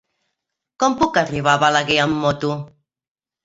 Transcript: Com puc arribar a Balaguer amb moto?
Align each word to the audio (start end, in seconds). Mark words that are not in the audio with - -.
Com 0.83 0.95
puc 1.03 1.21
arribar 1.23 1.55
a 1.59 1.63
Balaguer 1.67 2.01
amb 2.09 2.21
moto? 2.27 2.59